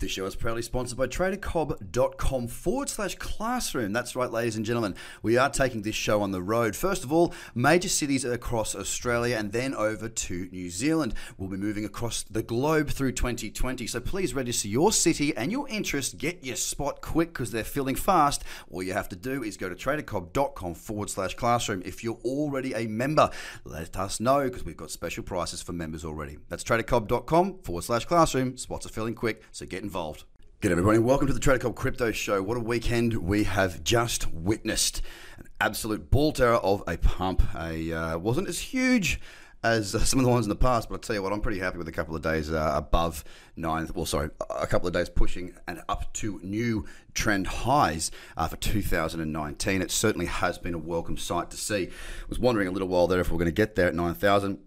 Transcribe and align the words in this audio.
This 0.00 0.12
show 0.12 0.24
is 0.24 0.34
proudly 0.34 0.62
sponsored 0.62 0.96
by 0.96 1.08
tradercobb.com 1.08 2.48
forward 2.48 2.88
slash 2.88 3.16
classroom. 3.16 3.92
That's 3.92 4.16
right, 4.16 4.30
ladies 4.30 4.56
and 4.56 4.64
gentlemen. 4.64 4.94
We 5.22 5.36
are 5.36 5.50
taking 5.50 5.82
this 5.82 5.94
show 5.94 6.22
on 6.22 6.30
the 6.30 6.40
road. 6.40 6.74
First 6.74 7.04
of 7.04 7.12
all, 7.12 7.34
major 7.54 7.90
cities 7.90 8.24
across 8.24 8.74
Australia 8.74 9.36
and 9.36 9.52
then 9.52 9.74
over 9.74 10.08
to 10.08 10.48
New 10.52 10.70
Zealand. 10.70 11.12
We'll 11.36 11.50
be 11.50 11.58
moving 11.58 11.84
across 11.84 12.22
the 12.22 12.42
globe 12.42 12.88
through 12.88 13.12
2020. 13.12 13.86
So 13.86 14.00
please 14.00 14.32
register 14.32 14.68
your 14.68 14.90
city 14.90 15.36
and 15.36 15.52
your 15.52 15.68
interest. 15.68 16.16
Get 16.16 16.42
your 16.42 16.56
spot 16.56 17.02
quick 17.02 17.34
because 17.34 17.50
they're 17.50 17.62
filling 17.62 17.96
fast. 17.96 18.42
All 18.70 18.82
you 18.82 18.94
have 18.94 19.10
to 19.10 19.16
do 19.16 19.42
is 19.44 19.58
go 19.58 19.68
to 19.68 19.74
tradercobb.com 19.74 20.76
forward 20.76 21.10
slash 21.10 21.34
classroom. 21.34 21.82
If 21.84 22.02
you're 22.02 22.20
already 22.24 22.72
a 22.72 22.86
member, 22.86 23.28
let 23.64 23.98
us 23.98 24.18
know 24.18 24.44
because 24.44 24.64
we've 24.64 24.78
got 24.78 24.90
special 24.90 25.24
prices 25.24 25.60
for 25.60 25.74
members 25.74 26.06
already. 26.06 26.38
That's 26.48 26.64
tradercobb.com 26.64 27.58
forward 27.64 27.84
slash 27.84 28.06
classroom. 28.06 28.56
Spots 28.56 28.86
are 28.86 28.90
filling 28.90 29.14
quick, 29.14 29.42
so 29.52 29.66
get 29.66 29.89
involved. 29.90 30.22
Good 30.60 30.70
everybody, 30.70 31.00
welcome 31.00 31.26
to 31.26 31.32
the 31.32 31.40
Trader 31.40 31.58
Cobb 31.58 31.74
Crypto 31.74 32.12
Show. 32.12 32.44
What 32.44 32.56
a 32.56 32.60
weekend 32.60 33.12
we 33.14 33.42
have 33.42 33.82
just 33.82 34.32
witnessed! 34.32 35.02
An 35.36 35.48
absolute 35.60 36.12
ball 36.12 36.30
terror 36.32 36.58
of 36.58 36.84
a 36.86 36.96
pump. 36.96 37.42
A 37.56 37.92
uh, 37.92 38.16
wasn't 38.18 38.46
as 38.46 38.60
huge 38.60 39.20
as 39.64 39.96
uh, 39.96 39.98
some 39.98 40.20
of 40.20 40.24
the 40.24 40.30
ones 40.30 40.46
in 40.46 40.48
the 40.48 40.54
past, 40.54 40.88
but 40.88 40.94
I 40.94 40.98
tell 40.98 41.16
you 41.16 41.24
what, 41.24 41.32
I'm 41.32 41.40
pretty 41.40 41.58
happy 41.58 41.76
with 41.76 41.88
a 41.88 41.92
couple 41.92 42.14
of 42.14 42.22
days 42.22 42.52
uh, 42.52 42.72
above 42.72 43.24
nine. 43.56 43.88
Well, 43.92 44.06
sorry, 44.06 44.30
a 44.48 44.68
couple 44.68 44.86
of 44.86 44.94
days 44.94 45.08
pushing 45.08 45.56
and 45.66 45.82
up 45.88 46.12
to 46.12 46.38
new 46.44 46.86
trend 47.12 47.48
highs 47.48 48.12
uh, 48.36 48.46
for 48.46 48.58
2019. 48.58 49.82
It 49.82 49.90
certainly 49.90 50.26
has 50.26 50.56
been 50.56 50.74
a 50.74 50.78
welcome 50.78 51.16
sight 51.16 51.50
to 51.50 51.56
see. 51.56 51.88
I 51.88 52.28
was 52.28 52.38
wondering 52.38 52.68
a 52.68 52.70
little 52.70 52.86
while 52.86 53.08
there 53.08 53.18
if 53.18 53.28
we 53.28 53.34
are 53.34 53.38
going 53.38 53.46
to 53.46 53.50
get 53.50 53.74
there 53.74 53.88
at 53.88 53.96
9,000 53.96 54.60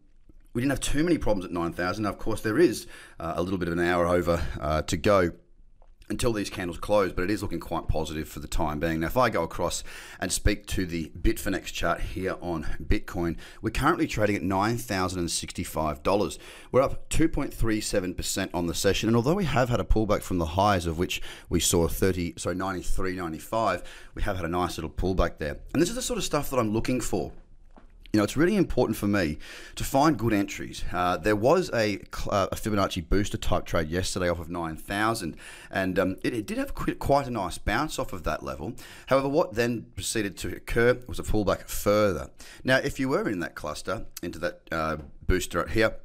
we 0.53 0.61
didn't 0.61 0.71
have 0.71 0.79
too 0.79 1.03
many 1.03 1.17
problems 1.17 1.45
at 1.45 1.51
9,000. 1.51 2.05
Of 2.05 2.17
course, 2.17 2.41
there 2.41 2.59
is 2.59 2.87
uh, 3.19 3.33
a 3.35 3.43
little 3.43 3.57
bit 3.57 3.67
of 3.67 3.73
an 3.73 3.79
hour 3.79 4.07
over 4.07 4.45
uh, 4.59 4.83
to 4.83 4.97
go 4.97 5.31
until 6.09 6.33
these 6.33 6.49
candles 6.49 6.77
close, 6.77 7.13
but 7.13 7.23
it 7.23 7.31
is 7.31 7.41
looking 7.41 7.59
quite 7.59 7.87
positive 7.87 8.27
for 8.27 8.39
the 8.39 8.47
time 8.47 8.79
being. 8.79 8.99
Now, 8.99 9.07
if 9.07 9.17
I 9.17 9.29
go 9.29 9.43
across 9.43 9.83
and 10.19 10.31
speak 10.31 10.67
to 10.67 10.85
the 10.85 11.11
Bitfinex 11.19 11.65
chart 11.65 12.01
here 12.01 12.35
on 12.41 12.65
Bitcoin, 12.83 13.37
we're 13.61 13.71
currently 13.71 14.05
trading 14.05 14.35
at 14.35 14.41
$9,065. 14.43 16.37
We're 16.71 16.81
up 16.81 17.09
2.37% 17.09 18.49
on 18.53 18.67
the 18.67 18.75
session, 18.75 19.09
and 19.09 19.15
although 19.15 19.35
we 19.35 19.45
have 19.45 19.69
had 19.69 19.79
a 19.79 19.85
pullback 19.85 20.21
from 20.21 20.37
the 20.39 20.45
highs 20.45 20.85
of 20.85 20.97
which 20.97 21.21
we 21.49 21.59
saw 21.59 21.87
30, 21.87 22.33
sorry, 22.37 22.55
93.95, 22.55 23.83
we 24.13 24.21
have 24.23 24.35
had 24.35 24.45
a 24.45 24.49
nice 24.49 24.77
little 24.77 24.89
pullback 24.89 25.37
there. 25.37 25.57
And 25.73 25.81
this 25.81 25.89
is 25.89 25.95
the 25.95 26.01
sort 26.01 26.17
of 26.17 26.23
stuff 26.23 26.49
that 26.49 26.59
I'm 26.59 26.73
looking 26.73 26.99
for 27.01 27.31
you 28.13 28.19
know, 28.19 28.23
it's 28.23 28.37
really 28.37 28.55
important 28.55 28.95
for 28.95 29.07
me 29.07 29.39
to 29.73 29.83
find 29.83 30.19
good 30.19 30.33
entries. 30.33 30.85
Uh, 30.93 31.17
there 31.17 31.35
was 31.35 31.71
a, 31.73 31.97
uh, 32.29 32.45
a, 32.51 32.55
Fibonacci 32.55 33.09
booster 33.09 33.37
type 33.37 33.65
trade 33.65 33.89
yesterday 33.89 34.29
off 34.29 34.37
of 34.37 34.51
9,000, 34.51 35.35
and 35.71 35.97
um, 35.97 36.17
it, 36.23 36.31
it, 36.31 36.45
did 36.45 36.59
have 36.59 36.75
quite 36.75 37.25
a 37.25 37.31
nice 37.31 37.57
bounce 37.57 37.97
off 37.97 38.13
of 38.13 38.23
that 38.23 38.43
level. 38.43 38.75
However, 39.07 39.27
what 39.27 39.55
then 39.55 39.87
proceeded 39.95 40.37
to 40.37 40.55
occur 40.55 40.99
was 41.07 41.17
a 41.17 41.23
pullback 41.23 41.67
further. 41.67 42.29
Now, 42.63 42.77
if 42.77 42.99
you 42.99 43.09
were 43.09 43.27
in 43.27 43.39
that 43.39 43.55
cluster, 43.55 44.05
into 44.21 44.37
that 44.37 44.61
uh, 44.71 44.97
booster 45.25 45.67
here, 45.67 45.95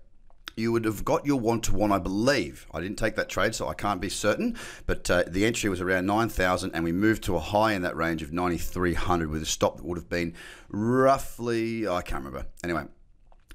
you 0.58 0.72
would 0.72 0.84
have 0.84 1.04
got 1.04 1.24
your 1.24 1.38
one 1.38 1.60
to 1.62 1.74
one, 1.74 1.92
I 1.92 1.98
believe. 1.98 2.66
I 2.72 2.80
didn't 2.80 2.98
take 2.98 3.16
that 3.16 3.28
trade, 3.28 3.54
so 3.54 3.68
I 3.68 3.74
can't 3.74 4.00
be 4.00 4.08
certain. 4.08 4.56
But 4.86 5.10
uh, 5.10 5.24
the 5.26 5.44
entry 5.44 5.70
was 5.70 5.80
around 5.80 6.06
9,000, 6.06 6.72
and 6.74 6.84
we 6.84 6.92
moved 6.92 7.22
to 7.24 7.36
a 7.36 7.40
high 7.40 7.72
in 7.72 7.82
that 7.82 7.96
range 7.96 8.22
of 8.22 8.32
9,300 8.32 9.30
with 9.30 9.42
a 9.42 9.46
stop 9.46 9.76
that 9.76 9.84
would 9.84 9.98
have 9.98 10.08
been 10.08 10.34
roughly, 10.68 11.86
I 11.88 12.02
can't 12.02 12.24
remember. 12.24 12.46
Anyway, 12.62 12.84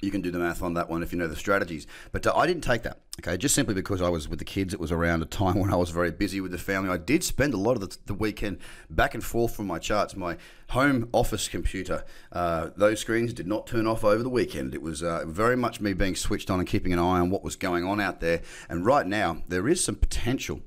you 0.01 0.11
can 0.11 0.21
do 0.21 0.31
the 0.31 0.39
math 0.39 0.61
on 0.61 0.73
that 0.73 0.89
one 0.89 1.03
if 1.03 1.11
you 1.11 1.19
know 1.19 1.27
the 1.27 1.35
strategies. 1.35 1.87
But 2.11 2.27
uh, 2.27 2.33
I 2.35 2.47
didn't 2.47 2.63
take 2.63 2.83
that, 2.83 2.99
okay, 3.19 3.37
just 3.37 3.55
simply 3.55 3.73
because 3.73 4.01
I 4.01 4.09
was 4.09 4.27
with 4.27 4.39
the 4.39 4.45
kids. 4.45 4.73
It 4.73 4.79
was 4.79 4.91
around 4.91 5.21
a 5.21 5.25
time 5.25 5.59
when 5.59 5.71
I 5.71 5.75
was 5.75 5.89
very 5.89 6.11
busy 6.11 6.41
with 6.41 6.51
the 6.51 6.57
family. 6.57 6.89
I 6.89 6.97
did 6.97 7.23
spend 7.23 7.53
a 7.53 7.57
lot 7.57 7.73
of 7.73 7.81
the, 7.81 7.97
the 8.05 8.13
weekend 8.13 8.59
back 8.89 9.13
and 9.13 9.23
forth 9.23 9.55
from 9.55 9.67
my 9.67 9.79
charts. 9.79 10.15
My 10.15 10.37
home 10.69 11.09
office 11.13 11.47
computer, 11.47 12.03
uh, 12.31 12.69
those 12.75 12.99
screens 12.99 13.33
did 13.33 13.47
not 13.47 13.67
turn 13.67 13.87
off 13.87 14.03
over 14.03 14.23
the 14.23 14.29
weekend. 14.29 14.73
It 14.73 14.81
was 14.81 15.03
uh, 15.03 15.25
very 15.25 15.55
much 15.55 15.81
me 15.81 15.93
being 15.93 16.15
switched 16.15 16.49
on 16.49 16.59
and 16.59 16.67
keeping 16.67 16.93
an 16.93 16.99
eye 16.99 17.19
on 17.19 17.29
what 17.29 17.43
was 17.43 17.55
going 17.55 17.83
on 17.83 17.99
out 17.99 18.19
there. 18.19 18.41
And 18.69 18.85
right 18.85 19.05
now, 19.05 19.43
there 19.47 19.67
is 19.67 19.83
some 19.83 19.95
potential 19.95 20.61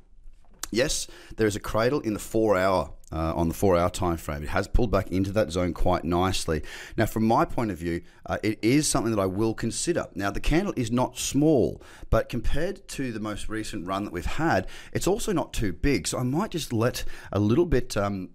Yes, 0.71 1.07
there 1.37 1.47
is 1.47 1.57
a 1.57 1.61
cradle 1.61 2.01
in 2.01 2.13
the 2.13 2.19
four 2.19 2.57
hour 2.57 2.93
uh, 3.13 3.35
on 3.35 3.49
the 3.49 3.55
four 3.55 3.77
hour 3.77 3.91
time 3.91 4.17
frame. 4.17 4.43
It 4.43 4.49
has 4.49 4.69
pulled 4.69 4.91
back 4.91 5.11
into 5.11 5.33
that 5.33 5.51
zone 5.51 5.73
quite 5.73 6.05
nicely. 6.05 6.63
Now, 6.97 7.07
from 7.07 7.27
my 7.27 7.45
point 7.45 7.71
of 7.71 7.79
view, 7.79 8.03
uh, 8.27 8.39
it 8.43 8.59
is 8.63 8.89
something 8.89 9.15
that 9.15 9.21
I 9.21 9.27
will 9.27 9.55
consider. 9.55 10.07
Now, 10.15 10.31
the 10.31 10.41
candle 10.41 10.75
is 10.77 10.91
not 10.91 11.19
small, 11.19 11.83
but 12.11 12.29
compared 12.29 12.89
to 12.89 13.13
the 13.13 13.21
most 13.21 13.49
recent 13.49 13.87
run 13.87 14.05
that 14.05 14.13
we've 14.13 14.27
had, 14.27 14.67
it's 14.93 15.07
also 15.07 15.33
not 15.33 15.53
too 15.53 15.73
big. 15.73 16.09
So 16.09 16.19
I 16.19 16.23
might 16.23 16.51
just 16.51 16.73
let 16.73 17.05
a 17.33 17.39
little 17.39 17.67
bit. 17.67 17.97
Um, 17.97 18.31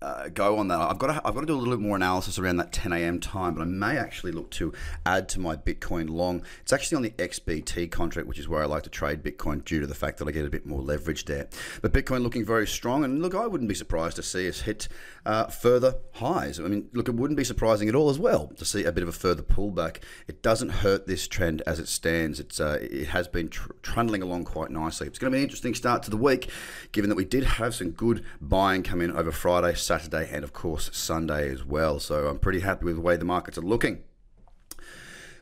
uh, 0.00 0.28
go 0.28 0.58
on 0.58 0.68
that. 0.68 0.78
I've 0.78 0.98
got 0.98 1.08
to 1.08 1.20
I've 1.24 1.34
got 1.34 1.40
to 1.40 1.46
do 1.46 1.54
a 1.54 1.58
little 1.58 1.74
bit 1.76 1.82
more 1.82 1.96
analysis 1.96 2.38
around 2.38 2.58
that 2.58 2.72
10 2.72 2.92
a.m. 2.92 3.18
time, 3.18 3.54
but 3.54 3.62
I 3.62 3.64
may 3.64 3.96
actually 3.96 4.32
look 4.32 4.50
to 4.52 4.72
add 5.04 5.28
to 5.30 5.40
my 5.40 5.56
Bitcoin 5.56 6.08
long. 6.08 6.42
It's 6.60 6.72
actually 6.72 6.96
on 6.96 7.02
the 7.02 7.10
XBT 7.10 7.90
contract, 7.90 8.28
which 8.28 8.38
is 8.38 8.48
where 8.48 8.62
I 8.62 8.66
like 8.66 8.84
to 8.84 8.90
trade 8.90 9.24
Bitcoin 9.24 9.64
due 9.64 9.80
to 9.80 9.86
the 9.86 9.94
fact 9.94 10.18
that 10.18 10.28
I 10.28 10.30
get 10.30 10.44
a 10.44 10.50
bit 10.50 10.66
more 10.66 10.80
leverage 10.80 11.24
there. 11.24 11.48
But 11.82 11.92
Bitcoin 11.92 12.22
looking 12.22 12.44
very 12.44 12.66
strong, 12.66 13.02
and 13.02 13.20
look, 13.20 13.34
I 13.34 13.46
wouldn't 13.46 13.68
be 13.68 13.74
surprised 13.74 14.16
to 14.16 14.22
see 14.22 14.48
us 14.48 14.60
hit 14.60 14.88
uh, 15.26 15.46
further 15.46 15.96
highs. 16.14 16.60
I 16.60 16.64
mean, 16.64 16.88
look, 16.92 17.08
it 17.08 17.14
wouldn't 17.14 17.36
be 17.36 17.44
surprising 17.44 17.88
at 17.88 17.94
all 17.96 18.08
as 18.08 18.18
well 18.20 18.52
to 18.56 18.64
see 18.64 18.84
a 18.84 18.92
bit 18.92 19.02
of 19.02 19.08
a 19.08 19.12
further 19.12 19.42
pullback. 19.42 19.98
It 20.28 20.42
doesn't 20.42 20.68
hurt 20.68 21.08
this 21.08 21.26
trend 21.26 21.62
as 21.66 21.80
it 21.80 21.88
stands. 21.88 22.38
It's 22.38 22.60
uh, 22.60 22.78
it 22.80 23.08
has 23.08 23.26
been 23.26 23.48
tr- 23.48 23.72
trundling 23.82 24.22
along 24.22 24.44
quite 24.44 24.70
nicely. 24.70 25.08
It's 25.08 25.18
going 25.18 25.32
to 25.32 25.36
be 25.36 25.40
an 25.40 25.44
interesting 25.44 25.74
start 25.74 26.04
to 26.04 26.10
the 26.10 26.16
week, 26.16 26.50
given 26.92 27.10
that 27.10 27.16
we 27.16 27.24
did 27.24 27.42
have 27.44 27.74
some 27.74 27.90
good 27.90 28.24
buying 28.40 28.84
come 28.84 29.00
in 29.00 29.10
over 29.10 29.32
Friday. 29.32 29.74
Saturday, 29.88 30.28
and 30.30 30.44
of 30.44 30.52
course 30.52 30.90
Sunday 30.92 31.50
as 31.50 31.64
well. 31.64 31.98
So 31.98 32.28
I'm 32.28 32.38
pretty 32.38 32.60
happy 32.60 32.84
with 32.84 32.96
the 32.96 33.00
way 33.00 33.16
the 33.16 33.24
markets 33.24 33.56
are 33.56 33.62
looking. 33.62 34.04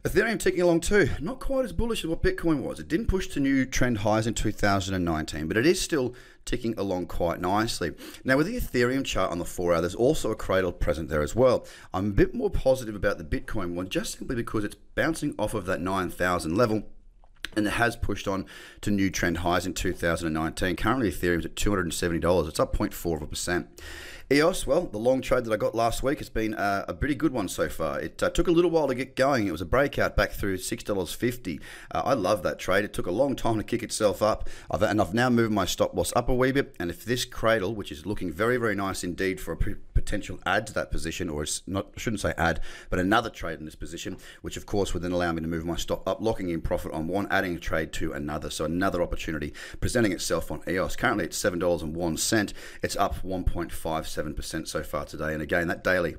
Ethereum 0.05 0.39
ticking 0.39 0.63
along 0.63 0.83
too. 0.83 1.11
Not 1.21 1.41
quite 1.41 1.65
as 1.65 1.73
bullish 1.73 2.05
as 2.05 2.09
what 2.09 2.23
Bitcoin 2.23 2.63
was. 2.63 2.79
It 2.79 2.87
didn't 2.87 3.09
push 3.09 3.27
to 3.29 3.41
new 3.41 3.67
trend 3.67 3.99
highs 3.99 4.29
in 4.29 4.35
2019, 4.35 5.49
but 5.49 5.57
it 5.57 5.67
is 5.67 5.81
still 5.81 6.15
ticking 6.45 6.79
along 6.79 7.07
quite 7.07 7.41
nicely. 7.41 7.91
Now, 8.23 8.37
with 8.37 8.47
the 8.47 8.57
Ethereum 8.57 9.05
chart 9.05 9.33
on 9.33 9.41
the 9.41 9.45
four 9.45 9.75
hour, 9.75 9.81
there's 9.81 9.97
also 9.97 10.31
a 10.31 10.37
cradle 10.37 10.71
present 10.71 11.09
there 11.09 11.23
as 11.23 11.35
well. 11.35 11.67
I'm 11.93 12.11
a 12.11 12.13
bit 12.13 12.33
more 12.33 12.49
positive 12.49 12.95
about 12.95 13.19
the 13.19 13.25
Bitcoin 13.25 13.75
one 13.75 13.89
just 13.89 14.17
simply 14.17 14.37
because 14.37 14.63
it's 14.63 14.77
bouncing 14.95 15.35
off 15.41 15.55
of 15.55 15.67
that 15.67 15.81
9,000 15.81 16.55
level 16.55 16.85
and 17.55 17.67
it 17.67 17.75
has 17.75 17.97
pushed 17.97 18.27
on 18.27 18.47
to 18.81 18.91
new 18.91 19.11
trend 19.11 19.39
highs 19.39 19.67
in 19.67 19.75
2019. 19.75 20.77
Currently, 20.77 21.11
Ethereum's 21.11 21.45
at 21.45 21.55
$270. 21.55 22.49
It's 22.49 22.61
up 22.61 22.77
0.4 22.77 23.17
of 23.17 23.23
a 23.23 23.27
percent. 23.27 23.69
EOS, 24.33 24.67
well, 24.67 24.87
the 24.87 24.99
long 24.99 25.21
trade 25.21 25.45
that 25.45 25.53
I 25.53 25.57
got 25.57 25.77
last 25.77 26.03
week 26.03 26.19
has 26.19 26.29
been 26.29 26.53
uh, 26.55 26.85
a 26.89 26.95
pretty 26.95 27.15
good 27.15 27.33
one 27.33 27.47
so 27.47 27.69
far. 27.69 28.01
It 28.01 28.21
uh, 28.21 28.29
took 28.29 28.49
a 28.49 28.51
little 28.51 28.73
while 28.73 28.89
to 28.89 28.95
get 28.97 29.15
going. 29.15 29.47
It 29.47 29.53
was 29.53 29.61
a 29.61 29.67
breakout 29.67 30.17
back 30.17 30.33
through 30.33 30.57
$6.50. 30.57 31.61
Uh, 31.93 32.03
I 32.05 32.15
love 32.15 32.43
that 32.43 32.59
trade. 32.59 32.85
It 32.85 32.93
took 32.93 33.07
a 33.07 33.13
long 33.13 33.37
time 33.37 33.57
to 33.59 33.63
kick 33.63 33.85
itself 33.85 34.23
up, 34.23 34.49
I've, 34.69 34.83
and 34.83 35.01
I've 35.01 35.15
now 35.15 35.31
moved 35.31 35.53
my 35.53 35.65
stop 35.65 35.95
loss 35.95 36.13
up 36.17 36.29
a 36.29 36.35
wee 36.35 36.51
bit. 36.51 36.75
And 36.81 36.91
if 36.91 37.05
this 37.05 37.25
cradle, 37.25 37.77
which 37.77 37.93
is 37.93 38.05
looking 38.05 38.33
very, 38.33 38.57
very 38.57 38.75
nice 38.75 39.05
indeed 39.05 39.41
for 39.41 39.53
a 39.53 39.57
p- 39.57 39.77
potential 40.07 40.39
add 40.47 40.67
to 40.69 40.73
that 40.73 40.91
position, 40.91 41.29
or 41.29 41.43
it's 41.43 41.63
not, 41.67 41.89
I 41.97 42.01
shouldn't 42.01 42.21
say 42.21 42.33
add, 42.39 42.61
but 42.89 42.99
another 42.99 43.29
trade 43.29 43.59
in 43.59 43.65
this 43.65 43.75
position, 43.75 44.17
which 44.41 44.57
of 44.57 44.65
course 44.65 44.95
would 44.95 45.03
then 45.03 45.13
allow 45.13 45.33
me 45.33 45.43
to 45.43 45.49
move 45.49 45.67
my 45.67 45.77
stop 45.77 46.09
up, 46.09 46.23
locking 46.23 46.49
in 46.49 46.63
profit 46.63 46.93
on 46.93 47.09
one, 47.09 47.27
adding 47.31 47.57
a 47.57 47.59
trade 47.59 47.93
to 47.95 48.13
another. 48.13 48.49
So 48.49 48.65
another 48.65 49.03
opportunity 49.03 49.53
presenting 49.81 50.13
itself 50.13 50.51
on 50.51 50.63
EOS. 50.69 50.97
Currently 50.97 51.25
it's 51.25 51.43
$7.01. 51.43 52.55
It's 52.83 52.97
up 52.97 53.23
1.57 53.23 54.17
7% 54.17 54.69
so 54.69 54.83
far 54.83 55.05
today. 55.05 55.33
And 55.33 55.43
again, 55.43 55.69
that 55.69 55.85
daily 55.85 56.17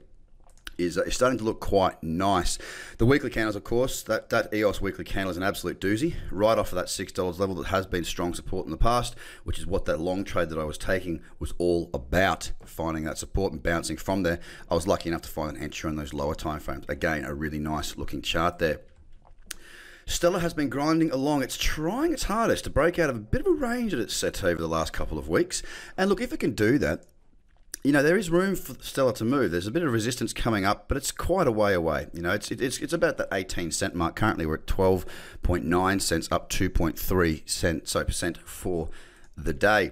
is, 0.78 1.00
starting 1.10 1.38
to 1.40 1.44
look 1.44 1.60
quite 1.60 2.02
nice. 2.04 2.58
The 2.98 3.06
weekly 3.06 3.30
candles, 3.30 3.56
of 3.56 3.64
course, 3.64 4.04
that, 4.04 4.30
that 4.30 4.54
EOS 4.54 4.82
weekly 4.82 5.04
candle 5.04 5.32
is 5.32 5.38
an 5.38 5.44
absolute 5.44 5.80
doozy, 5.80 6.16
right 6.32 6.58
off 6.58 6.72
of 6.72 6.76
that 6.76 6.88
$6 6.88 7.40
level 7.40 7.56
that 7.56 7.68
has 7.68 7.86
been 7.86 8.04
strong 8.04 8.34
support 8.34 8.66
in 8.66 8.72
the 8.72 8.78
past, 8.78 9.16
which 9.44 9.60
is 9.60 9.66
what 9.66 9.86
that 9.86 10.00
long 10.00 10.24
trade 10.24 10.50
that 10.50 10.60
I 10.60 10.64
was 10.64 10.78
taking 10.78 11.22
was 11.40 11.54
all 11.58 11.90
about, 11.94 12.52
finding 12.66 13.04
that 13.06 13.18
support 13.18 13.54
and 13.54 13.62
bouncing 13.62 13.98
from 13.98 14.24
there. 14.24 14.40
I 14.70 14.76
was 14.76 14.88
lucky 14.88 15.10
enough 15.10 15.24
to 15.24 15.30
find 15.30 15.56
an 15.56 15.64
entry 15.64 15.90
on 15.90 15.96
those 15.96 16.14
lower 16.14 16.36
time 16.36 16.60
frames. 16.60 16.86
Again, 16.88 17.26
a 17.26 17.34
really 17.34 17.60
nice 17.60 17.98
looking 17.98 18.22
chart 18.22 18.60
there. 18.60 18.82
Stellar 20.10 20.40
has 20.40 20.54
been 20.54 20.70
grinding 20.70 21.12
along. 21.12 21.44
It's 21.44 21.58
trying 21.58 22.14
its 22.14 22.24
hardest 22.24 22.64
to 22.64 22.70
break 22.70 22.98
out 22.98 23.10
of 23.10 23.18
a 23.18 23.20
bit 23.20 23.42
of 23.42 23.48
a 23.48 23.52
range 23.52 23.92
that 23.92 24.00
it's 24.00 24.16
set 24.16 24.42
over 24.42 24.62
the 24.62 24.68
last 24.68 24.94
couple 24.94 25.18
of 25.18 25.28
weeks. 25.28 25.62
And 25.98 26.10
look, 26.10 26.22
if 26.22 26.32
it 26.32 26.40
can 26.40 26.54
do 26.54 26.78
that, 26.78 27.04
you 27.84 27.92
know, 27.92 28.04
there 28.04 28.18
is 28.18 28.30
room 28.30 28.56
for 28.56 28.76
Stellar 28.82 29.14
to 29.14 29.26
move. 29.26 29.52
There's 29.52 29.68
a 29.68 29.72
bit 29.72 29.84
of 29.84 29.92
resistance 29.92 30.34
coming 30.34 30.66
up, 30.66 30.88
but 30.88 30.98
it's 30.98 31.12
quite 31.12 31.48
a 31.48 31.52
way 31.52 31.74
away. 31.74 32.08
You 32.14 32.22
know, 32.22 32.32
it's 32.32 32.52
it's, 32.52 32.80
it's 32.80 32.94
about 32.94 33.18
that 33.18 33.30
18 33.32 33.72
cent 33.72 33.96
mark. 33.96 34.16
Currently, 34.16 34.46
we're 34.46 34.56
at 34.56 34.66
12.9 34.66 36.02
cents, 36.02 36.28
up 36.32 36.50
2.3 36.50 37.50
cents 37.50 37.92
so 37.92 38.04
percent 38.04 38.38
for 38.38 38.90
the 39.38 39.54
day. 39.54 39.92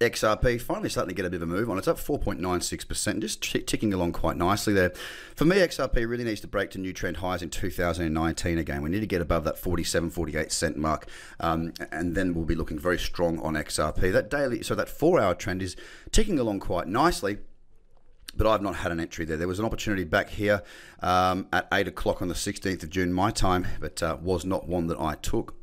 XRP 0.00 0.58
finally 0.62 0.88
starting 0.88 1.10
to 1.10 1.14
get 1.14 1.26
a 1.26 1.30
bit 1.30 1.42
of 1.42 1.48
a 1.50 1.52
move 1.52 1.68
on. 1.68 1.76
It's 1.76 1.86
up 1.86 1.98
4.96%, 1.98 3.20
just 3.20 3.42
t- 3.42 3.60
ticking 3.60 3.92
along 3.92 4.12
quite 4.12 4.38
nicely 4.38 4.72
there. 4.72 4.94
For 5.36 5.44
me, 5.44 5.56
XRP 5.56 6.08
really 6.08 6.24
needs 6.24 6.40
to 6.40 6.46
break 6.46 6.70
to 6.70 6.78
new 6.78 6.94
trend 6.94 7.18
highs 7.18 7.42
in 7.42 7.50
2019 7.50 8.56
again. 8.56 8.80
We 8.80 8.88
need 8.88 9.00
to 9.00 9.06
get 9.06 9.20
above 9.20 9.44
that 9.44 9.58
47, 9.58 10.08
48 10.08 10.50
cent 10.50 10.78
mark, 10.78 11.06
um, 11.38 11.74
and 11.92 12.14
then 12.14 12.32
we'll 12.32 12.46
be 12.46 12.54
looking 12.54 12.78
very 12.78 12.98
strong 12.98 13.38
on 13.40 13.52
XRP. 13.54 14.10
That 14.10 14.30
daily, 14.30 14.62
so 14.62 14.74
that 14.74 14.88
four 14.88 15.20
hour 15.20 15.34
trend 15.34 15.60
is 15.60 15.76
ticking 16.12 16.38
along 16.38 16.60
quite 16.60 16.88
nicely 16.88 17.36
but 18.36 18.46
I've 18.46 18.62
not 18.62 18.76
had 18.76 18.92
an 18.92 19.00
entry 19.00 19.24
there. 19.24 19.36
There 19.36 19.48
was 19.48 19.58
an 19.58 19.64
opportunity 19.64 20.04
back 20.04 20.30
here 20.30 20.62
um, 21.00 21.46
at 21.52 21.66
8 21.72 21.88
o'clock 21.88 22.22
on 22.22 22.28
the 22.28 22.34
16th 22.34 22.82
of 22.82 22.90
June, 22.90 23.12
my 23.12 23.30
time, 23.30 23.66
but 23.80 24.02
uh, 24.02 24.16
was 24.20 24.44
not 24.44 24.68
one 24.68 24.86
that 24.88 24.98
I 24.98 25.14
took. 25.16 25.54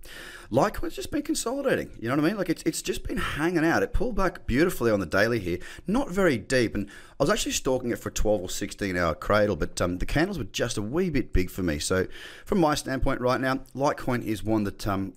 Litecoin's 0.52 0.96
just 0.96 1.12
been 1.12 1.24
consolidating. 1.24 1.92
You 2.00 2.08
know 2.08 2.16
what 2.16 2.26
I 2.26 2.28
mean? 2.30 2.38
Like 2.38 2.50
it's, 2.50 2.64
it's 2.64 2.82
just 2.82 3.04
been 3.04 3.18
hanging 3.18 3.66
out. 3.66 3.84
It 3.84 3.94
pulled 3.94 4.16
back 4.16 4.48
beautifully 4.48 4.92
on 4.92 5.00
the 5.00 5.06
daily 5.06 5.40
here, 5.40 5.60
not 5.88 6.10
very 6.10 6.38
deep. 6.38 6.74
And 6.74 6.90
I 7.20 7.24
was 7.24 7.30
actually 7.30 7.52
stalking 7.52 7.92
it 7.92 8.00
for 8.00 8.10
a 8.10 8.14
12 8.14 8.42
or 8.42 8.50
16 8.50 8.96
hour 8.96 9.14
cradle, 9.14 9.56
but 9.56 9.82
um, 9.82 9.98
the 9.98 10.06
candles 10.06 10.38
were 10.38 10.46
just 10.46 10.78
a 10.78 10.82
wee 10.82 11.10
bit 11.10 11.34
big 11.34 11.50
for 11.50 11.64
me. 11.64 11.80
So, 11.80 12.08
from 12.46 12.60
my 12.60 12.76
standpoint 12.76 13.20
right 13.20 13.42
now, 13.42 13.60
Litecoin 13.76 14.24
is 14.24 14.44
one 14.44 14.64
that 14.64 14.88
um, 14.88 15.14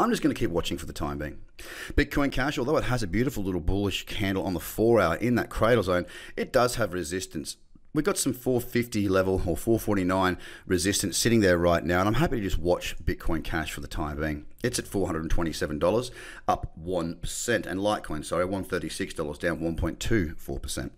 I'm 0.00 0.10
just 0.10 0.22
going 0.22 0.34
to 0.34 0.38
keep 0.38 0.50
watching 0.50 0.78
for 0.78 0.86
the 0.86 0.92
time 0.92 1.18
being. 1.18 1.38
Bitcoin 1.92 2.32
Cash, 2.32 2.58
although 2.58 2.76
it 2.76 2.84
has 2.84 3.02
a 3.02 3.06
beautiful 3.06 3.44
little 3.44 3.60
bullish 3.60 4.06
candle 4.06 4.44
on 4.44 4.54
the 4.54 4.60
four 4.60 5.00
hour 5.00 5.16
in 5.16 5.34
that 5.34 5.50
cradle 5.50 5.82
zone, 5.82 6.06
it 6.36 6.52
does 6.52 6.76
have 6.76 6.92
resistance 6.92 7.56
we've 7.92 8.04
got 8.04 8.18
some 8.18 8.32
450 8.32 9.08
level 9.08 9.34
or 9.46 9.56
449 9.56 10.38
resistance 10.66 11.16
sitting 11.16 11.40
there 11.40 11.58
right 11.58 11.84
now, 11.84 12.00
and 12.00 12.08
I'm 12.08 12.14
happy 12.14 12.36
to 12.36 12.42
just 12.42 12.58
watch 12.58 12.96
Bitcoin 13.04 13.42
Cash 13.42 13.72
for 13.72 13.80
the 13.80 13.88
time 13.88 14.20
being. 14.20 14.46
It's 14.62 14.78
at 14.78 14.84
$427, 14.84 16.10
up 16.46 16.72
1%, 16.80 17.66
and 17.66 17.80
Litecoin, 17.80 18.24
sorry, 18.24 18.46
$136, 18.46 19.38
down 19.38 19.60
1.24%. 19.60 20.90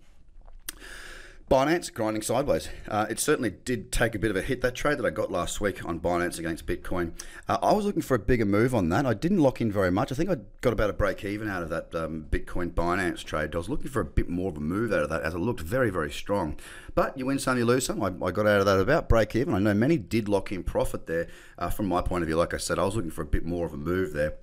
Binance 1.53 1.93
grinding 1.93 2.23
sideways. 2.23 2.67
Uh, 2.87 3.05
it 3.11 3.19
certainly 3.19 3.51
did 3.51 3.91
take 3.91 4.15
a 4.15 4.17
bit 4.17 4.31
of 4.31 4.35
a 4.35 4.41
hit. 4.41 4.61
That 4.61 4.73
trade 4.73 4.97
that 4.97 5.05
I 5.05 5.11
got 5.11 5.31
last 5.31 5.61
week 5.61 5.85
on 5.85 5.99
Binance 5.99 6.39
against 6.39 6.65
Bitcoin, 6.65 7.11
uh, 7.47 7.59
I 7.61 7.73
was 7.73 7.85
looking 7.85 8.01
for 8.01 8.15
a 8.15 8.19
bigger 8.19 8.43
move 8.43 8.73
on 8.73 8.89
that. 8.89 9.05
I 9.05 9.13
didn't 9.13 9.37
lock 9.37 9.61
in 9.61 9.71
very 9.71 9.91
much. 9.91 10.11
I 10.11 10.15
think 10.15 10.31
I 10.31 10.37
got 10.61 10.73
about 10.73 10.89
a 10.89 10.93
break 10.93 11.23
even 11.23 11.47
out 11.47 11.61
of 11.61 11.69
that 11.69 11.93
um, 11.93 12.25
Bitcoin 12.31 12.71
Binance 12.71 13.23
trade. 13.23 13.53
I 13.53 13.59
was 13.59 13.69
looking 13.69 13.87
for 13.87 13.99
a 13.99 14.05
bit 14.05 14.29
more 14.29 14.49
of 14.49 14.57
a 14.57 14.61
move 14.61 14.91
out 14.91 15.03
of 15.03 15.09
that 15.11 15.21
as 15.21 15.35
it 15.35 15.37
looked 15.37 15.61
very, 15.61 15.91
very 15.91 16.09
strong. 16.09 16.57
But 16.95 17.19
you 17.19 17.27
win 17.27 17.37
some, 17.37 17.59
you 17.59 17.65
lose 17.65 17.85
some. 17.85 18.01
I, 18.01 18.07
I 18.07 18.31
got 18.31 18.47
out 18.47 18.61
of 18.61 18.65
that 18.65 18.79
about 18.79 19.07
break 19.07 19.35
even. 19.35 19.53
I 19.53 19.59
know 19.59 19.75
many 19.75 19.97
did 19.97 20.27
lock 20.27 20.51
in 20.51 20.63
profit 20.63 21.05
there. 21.05 21.27
Uh, 21.59 21.69
from 21.69 21.85
my 21.85 22.01
point 22.01 22.23
of 22.23 22.27
view, 22.27 22.35
like 22.35 22.55
I 22.55 22.57
said, 22.57 22.79
I 22.79 22.83
was 22.83 22.95
looking 22.95 23.11
for 23.11 23.21
a 23.21 23.27
bit 23.27 23.45
more 23.45 23.67
of 23.67 23.73
a 23.73 23.77
move 23.77 24.13
there 24.13 24.33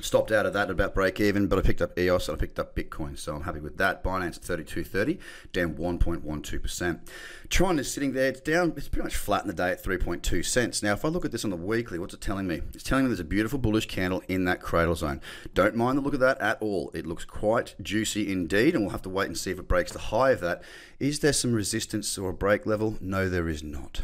stopped 0.00 0.32
out 0.32 0.46
of 0.46 0.52
that 0.52 0.64
at 0.64 0.70
about 0.70 0.94
break 0.94 1.20
even, 1.20 1.46
but 1.46 1.58
I 1.58 1.62
picked 1.62 1.82
up 1.82 1.98
EOS 1.98 2.28
and 2.28 2.36
I 2.36 2.40
picked 2.40 2.58
up 2.58 2.74
Bitcoin, 2.74 3.18
so 3.18 3.34
I'm 3.34 3.42
happy 3.42 3.60
with 3.60 3.76
that. 3.78 4.02
Binance 4.02 4.38
32.30, 4.38 5.18
down 5.52 5.74
1.12%. 5.74 7.00
Tron 7.48 7.78
is 7.78 7.92
sitting 7.92 8.12
there, 8.12 8.28
it's 8.28 8.40
down, 8.40 8.72
it's 8.76 8.88
pretty 8.88 9.04
much 9.04 9.16
flat 9.16 9.42
in 9.42 9.48
the 9.48 9.54
day 9.54 9.70
at 9.70 9.82
3.2 9.82 10.44
cents. 10.44 10.82
Now, 10.82 10.92
if 10.92 11.04
I 11.04 11.08
look 11.08 11.24
at 11.24 11.32
this 11.32 11.44
on 11.44 11.50
the 11.50 11.56
weekly, 11.56 11.98
what's 11.98 12.14
it 12.14 12.20
telling 12.20 12.46
me? 12.46 12.62
It's 12.72 12.84
telling 12.84 13.04
me 13.04 13.08
there's 13.08 13.20
a 13.20 13.24
beautiful 13.24 13.58
bullish 13.58 13.86
candle 13.86 14.22
in 14.28 14.44
that 14.44 14.60
cradle 14.60 14.94
zone. 14.94 15.20
Don't 15.54 15.76
mind 15.76 15.98
the 15.98 16.02
look 16.02 16.14
of 16.14 16.20
that 16.20 16.40
at 16.40 16.60
all. 16.60 16.90
It 16.94 17.06
looks 17.06 17.24
quite 17.24 17.74
juicy 17.80 18.30
indeed, 18.30 18.74
and 18.74 18.84
we'll 18.84 18.92
have 18.92 19.02
to 19.02 19.08
wait 19.08 19.26
and 19.26 19.38
see 19.38 19.50
if 19.50 19.58
it 19.58 19.68
breaks 19.68 19.92
the 19.92 19.98
high 19.98 20.30
of 20.30 20.40
that. 20.40 20.62
Is 20.98 21.20
there 21.20 21.32
some 21.32 21.52
resistance 21.52 22.16
or 22.18 22.30
a 22.30 22.34
break 22.34 22.66
level? 22.66 22.96
No, 23.00 23.28
there 23.28 23.48
is 23.48 23.62
not. 23.62 24.02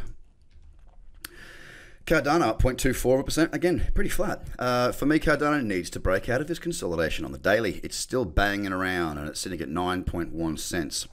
Cardano 2.10 2.48
up 2.48 2.60
0.24%. 2.60 3.54
Again, 3.54 3.86
pretty 3.94 4.10
flat. 4.10 4.42
Uh, 4.58 4.90
for 4.90 5.06
me, 5.06 5.20
Cardano 5.20 5.64
needs 5.64 5.88
to 5.90 6.00
break 6.00 6.28
out 6.28 6.40
of 6.40 6.48
this 6.48 6.58
consolidation 6.58 7.24
on 7.24 7.30
the 7.30 7.38
daily. 7.38 7.80
It's 7.84 7.94
still 7.94 8.24
banging 8.24 8.72
around 8.72 9.18
and 9.18 9.28
it's 9.28 9.38
sitting 9.38 9.60
at 9.60 9.68
9.1 9.68 10.58
cents. 10.58 11.06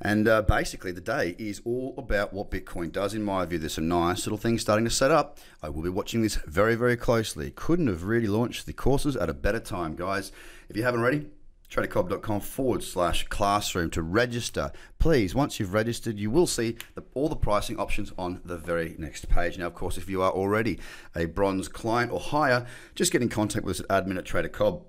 And 0.00 0.26
uh, 0.26 0.42
basically, 0.42 0.90
the 0.90 1.00
day 1.00 1.36
is 1.38 1.62
all 1.64 1.94
about 1.96 2.32
what 2.32 2.50
Bitcoin 2.50 2.90
does. 2.90 3.14
In 3.14 3.22
my 3.22 3.44
view, 3.44 3.60
there's 3.60 3.74
some 3.74 3.86
nice 3.86 4.26
little 4.26 4.36
things 4.36 4.60
starting 4.60 4.84
to 4.84 4.90
set 4.90 5.12
up. 5.12 5.38
I 5.62 5.68
will 5.68 5.82
be 5.82 5.88
watching 5.88 6.22
this 6.22 6.34
very, 6.34 6.74
very 6.74 6.96
closely. 6.96 7.52
Couldn't 7.52 7.86
have 7.86 8.02
really 8.02 8.26
launched 8.26 8.66
the 8.66 8.72
courses 8.72 9.14
at 9.14 9.30
a 9.30 9.34
better 9.34 9.60
time, 9.60 9.94
guys. 9.94 10.32
If 10.68 10.76
you 10.76 10.82
haven't 10.82 10.98
already, 10.98 11.26
tradercobb.com 11.74 12.40
forward 12.40 12.84
slash 12.84 13.26
classroom 13.28 13.90
to 13.90 14.02
register. 14.02 14.70
Please, 14.98 15.34
once 15.34 15.58
you've 15.58 15.74
registered, 15.74 16.18
you 16.18 16.30
will 16.30 16.46
see 16.46 16.76
the, 16.94 17.02
all 17.14 17.28
the 17.28 17.36
pricing 17.36 17.78
options 17.78 18.12
on 18.16 18.40
the 18.44 18.56
very 18.56 18.94
next 18.98 19.28
page. 19.28 19.58
Now, 19.58 19.66
of 19.66 19.74
course, 19.74 19.98
if 19.98 20.08
you 20.08 20.22
are 20.22 20.30
already 20.30 20.78
a 21.16 21.24
bronze 21.26 21.68
client 21.68 22.12
or 22.12 22.20
higher, 22.20 22.66
just 22.94 23.12
get 23.12 23.22
in 23.22 23.28
contact 23.28 23.66
with 23.66 23.80
us 23.80 23.86
at 23.90 24.06
admin 24.06 24.18
at 24.18 24.24
TraderCobb 24.24 24.82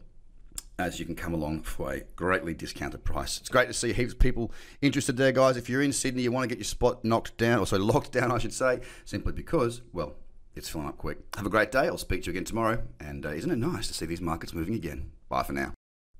as 0.77 0.99
you 0.99 1.05
can 1.05 1.15
come 1.15 1.33
along 1.33 1.61
for 1.61 1.93
a 1.93 2.01
greatly 2.15 2.53
discounted 2.53 3.03
price. 3.03 3.39
It's 3.39 3.49
great 3.49 3.67
to 3.67 3.73
see 3.73 3.93
heaps 3.93 4.13
of 4.13 4.19
people 4.19 4.51
interested 4.81 5.15
there, 5.17 5.31
guys. 5.31 5.57
If 5.57 5.69
you're 5.69 5.81
in 5.81 5.93
Sydney, 5.93 6.23
you 6.23 6.31
want 6.31 6.43
to 6.43 6.49
get 6.49 6.59
your 6.59 6.65
spot 6.65 7.03
knocked 7.05 7.37
down, 7.37 7.59
or 7.59 7.65
so 7.65 7.77
locked 7.79 8.11
down, 8.11 8.31
I 8.31 8.37
should 8.37 8.53
say, 8.53 8.81
simply 9.05 9.31
because, 9.31 9.81
well, 9.93 10.15
it's 10.53 10.69
filling 10.69 10.87
up 10.87 10.97
quick. 10.97 11.19
Have 11.35 11.45
a 11.45 11.49
great 11.49 11.71
day. 11.71 11.87
I'll 11.87 11.97
speak 11.97 12.23
to 12.23 12.27
you 12.27 12.31
again 12.31 12.45
tomorrow. 12.45 12.83
And 12.99 13.25
uh, 13.25 13.29
isn't 13.29 13.51
it 13.51 13.57
nice 13.57 13.87
to 13.87 13.93
see 13.93 14.05
these 14.05 14.21
markets 14.21 14.53
moving 14.53 14.75
again? 14.75 15.11
Bye 15.29 15.43
for 15.43 15.53
now. 15.53 15.73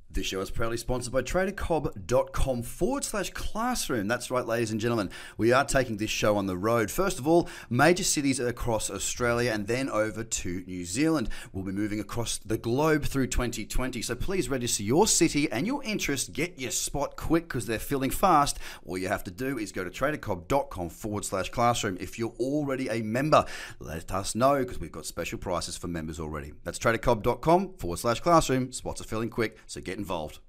This 0.10 0.28
show 0.28 0.40
is 0.40 0.50
proudly 0.50 0.78
sponsored 0.78 1.12
by 1.12 1.24
tradercobb.com 1.24 2.62
forward 2.64 3.04
slash 3.04 3.32
classroom. 3.32 4.08
That's 4.08 4.32
right, 4.32 4.46
ladies 4.46 4.72
and 4.72 4.80
gentlemen. 4.80 5.10
We 5.38 5.52
are 5.52 5.66
taking 5.66 5.98
this 5.98 6.10
show 6.10 6.38
on 6.38 6.46
the 6.46 6.56
road. 6.56 6.90
First 6.90 7.20
of 7.20 7.28
all, 7.28 7.50
major 7.70 8.06
cities 8.06 8.40
across 8.40 8.90
Australia 8.90 9.52
and 9.52 9.68
then 9.68 9.90
over 9.90 10.24
to 10.24 10.64
New 10.68 10.86
Zealand. 10.86 11.28
We'll 11.52 11.66
be 11.66 11.74
moving 11.74 12.00
across 12.00 12.38
the 12.38 12.58
globe 12.58 13.04
through 13.04 13.28
2020. 13.28 14.02
So 14.04 14.16
please 14.16 14.48
register 14.48 14.84
your 14.84 15.06
city 15.06 15.52
and 15.52 15.68
your 15.68 15.84
interest. 15.84 16.32
Get 16.32 16.60
your 16.60 16.72
spot 16.72 17.18
quick 17.18 17.50
because 17.50 17.66
they're 17.66 17.78
filling 17.78 18.12
fast. 18.12 18.58
All 18.86 18.98
you 18.98 19.10
have 19.10 19.26
to 19.26 19.32
do 19.32 19.58
is 19.58 19.74
go 19.74 19.84
to 19.84 19.90
tradercobb.com 19.90 20.90
forward 20.90 21.26
slash 21.26 21.50
classroom. 21.50 21.98
If 22.00 22.18
you're 22.18 22.36
already 22.40 22.88
a 22.88 23.02
member, 23.02 23.44
let 23.80 24.14
us 24.14 24.34
know 24.34 24.60
because 24.60 24.80
we've 24.80 24.92
got 24.94 25.06
special 25.06 25.40
prices 25.40 25.76
for 25.76 25.88
members 25.88 26.22
already. 26.22 26.54
That's 26.64 26.80
tradercobb.com 26.80 27.74
forward 27.80 28.00
slash 28.00 28.22
classroom. 28.22 28.72
Spots 28.72 29.02
are 29.02 29.06
filling 29.06 29.30
quick, 29.30 29.58
so 29.66 29.82
get 29.96 30.00
involved. 30.00 30.40